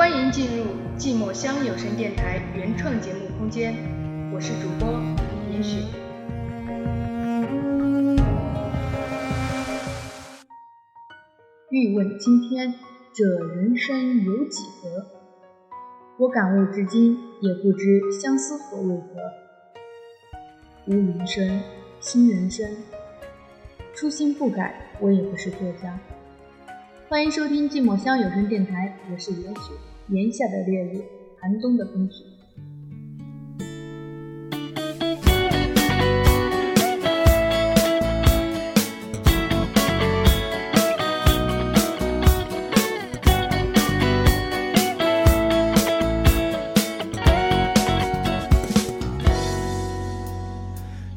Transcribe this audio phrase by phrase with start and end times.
[0.00, 0.64] 欢迎进入
[0.96, 3.74] 寂寞乡有声电台原创节目空间，
[4.32, 4.98] 我是主播
[5.52, 5.76] 严雪。
[11.68, 12.72] 欲问今天
[13.12, 15.06] 这人生有几何？
[16.16, 19.04] 我感悟至今也不知相思何为何。
[20.86, 21.60] 无云生，
[22.00, 22.66] 新人生，
[23.92, 26.00] 初心不改，我也不是作家。
[27.10, 29.72] 欢迎收听寂寞乡有声电台，我是严雪。
[30.12, 31.00] 炎夏的烈日，
[31.40, 32.24] 寒冬的风雪。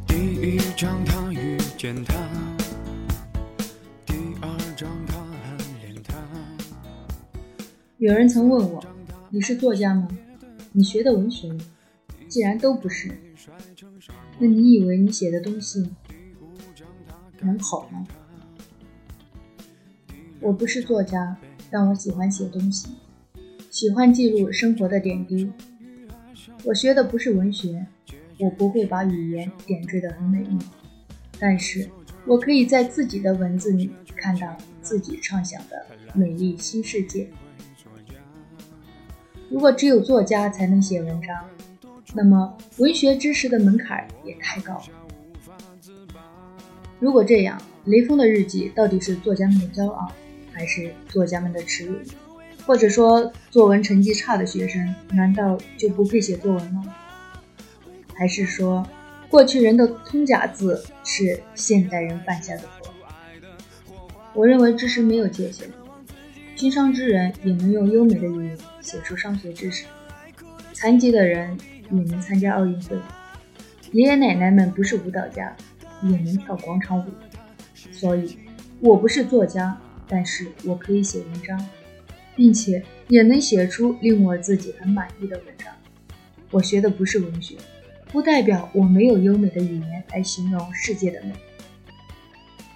[0.05, 2.52] 第一章，他遇见她。
[8.03, 8.83] 有人曾问我
[9.31, 10.09] ：“你是作家吗？
[10.73, 11.49] 你学的文学？
[12.27, 13.17] 既然都不是，
[14.37, 15.89] 那你以为你写的东西
[17.39, 18.05] 能好吗？”
[20.41, 21.37] 我不是作家，
[21.71, 22.89] 但我喜欢写东西，
[23.71, 25.49] 喜欢记录生活的点滴。
[26.65, 27.87] 我学的不是文学，
[28.37, 30.57] 我不会把语言点缀得很美丽，
[31.39, 31.89] 但是
[32.27, 37.29] 我可以在自己的文字里看到自己畅想的美丽新世界。
[39.53, 41.37] 如果只有作家才能写文章，
[42.15, 44.83] 那么文学知识的门槛也太高了。
[46.99, 50.11] 如果这样，雷锋的日记到底是作家们的骄傲，
[50.51, 51.99] 还是作家们的耻辱？
[52.65, 56.83] 或者说，作文成绩差的学生难道就不配写作文吗？
[58.15, 58.83] 还是说，
[59.29, 62.91] 过去人的通假字是现代人犯下的错？
[64.33, 65.69] 我认为知识没有界限。
[66.55, 69.85] 经商之人也能用优美的语言写出商学知识，
[70.71, 71.57] 残疾的人
[71.91, 72.95] 也能参加奥运会，
[73.91, 75.53] 爷爷奶奶们不是舞蹈家
[76.03, 77.05] 也能跳广场舞。
[77.91, 78.37] 所以，
[78.79, 81.67] 我不是作家，但是我可以写文章，
[82.35, 85.67] 并且也能写出令我自己很满意的文章。
[86.49, 87.55] 我学的不是文学，
[88.07, 91.33] 不代表我没有优美的语言来形容世界的美。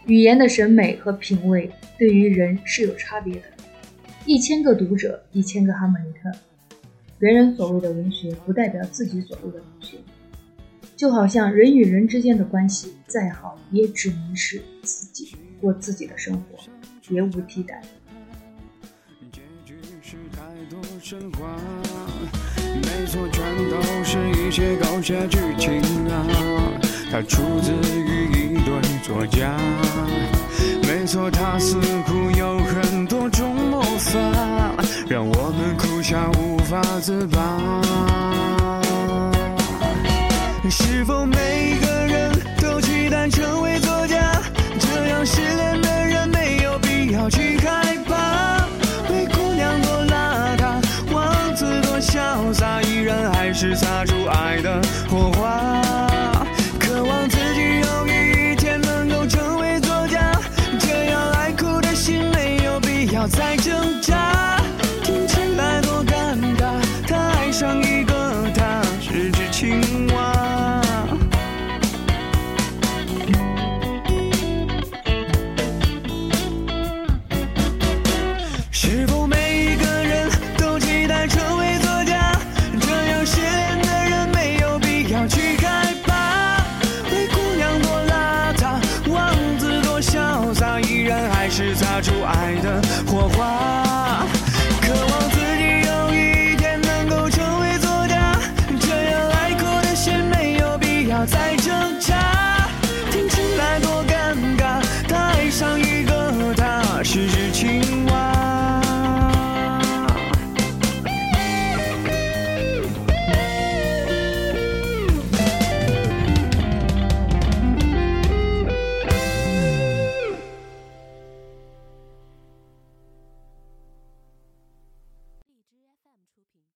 [0.07, 3.41] 语言的审美和品味对于人是有差别的。
[4.27, 6.37] 一千个读者，一千个哈姆雷特。
[7.17, 9.97] 别人所谓的文学，不代表自己所谓的文学。
[10.97, 16.59] 就好像人与人之间的关系再好，也只能是自己过自己的生活，
[17.07, 17.81] 别无替代。
[22.81, 26.27] 没错，全都是一些狗血剧情啊！
[27.09, 29.57] 它出自于一对作家。
[30.83, 32.83] 没错，他似乎有很
[37.07, 37.39] 自拔。
[40.69, 41.46] 是否每
[67.83, 70.81] 一个他是只青蛙
[78.71, 82.31] 是否每一个人都期待成为作家？
[82.79, 86.57] 这样失恋的人没有必要去害怕
[87.09, 88.79] 灰姑娘多邋遢
[89.11, 93.66] 王子多潇洒依然还是擦出爱的火花